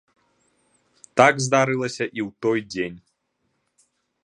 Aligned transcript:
Так 1.21 1.35
здарылася 1.49 2.03
і 2.17 2.21
ў 2.27 2.29
той 2.47 2.59
дзень. 2.77 2.97